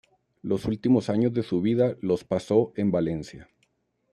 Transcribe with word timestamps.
Los 0.41 0.65
últimos 0.65 1.11
años 1.11 1.31
de 1.31 1.43
su 1.43 1.61
vida 1.61 1.95
los 2.01 2.23
pasó 2.23 2.73
en 2.75 2.89
Valencia. 2.89 3.47